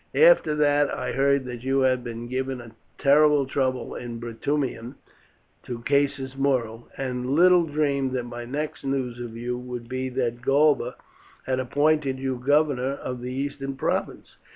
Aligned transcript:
After 0.17 0.55
that 0.55 0.89
I 0.91 1.11
heard 1.11 1.45
that 1.45 1.61
you 1.63 1.81
had 1.81 2.03
been 2.03 2.27
giving 2.27 2.59
terrible 2.97 3.45
trouble 3.45 3.93
in 3.93 4.19
Bruttium 4.19 4.95
to 5.61 5.83
Caius 5.83 6.35
Muro, 6.35 6.87
and 6.97 7.29
little 7.35 7.65
dreamed 7.65 8.13
that 8.13 8.23
my 8.25 8.43
next 8.43 8.83
news 8.83 9.19
of 9.19 9.37
you 9.37 9.59
would 9.59 9.87
be 9.87 10.09
that 10.09 10.41
Galba 10.41 10.95
had 11.45 11.59
appointed 11.59 12.17
you 12.17 12.41
Governor 12.43 12.93
of 12.93 13.21
the 13.21 13.31
Eastern 13.31 13.75
Province." 13.75 14.37